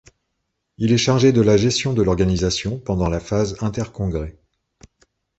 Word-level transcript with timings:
Il 0.79 0.91
est 0.93 0.97
chargé 0.97 1.31
de 1.31 1.41
la 1.41 1.57
gestion 1.57 1.93
de 1.93 2.01
l'organisation 2.01 2.79
pendant 2.79 3.07
la 3.07 3.19
phase 3.19 3.55
inter-congrès. 3.61 4.35